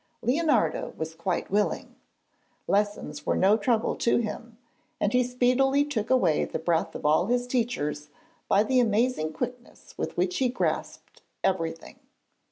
[0.23, 1.95] Leonardo was quite willing.
[2.65, 4.57] Lessons were no trouble to him
[4.99, 8.09] and he speedily took away the breath of all his teachers
[8.47, 11.99] by the amazing quickness with which he grasped everything.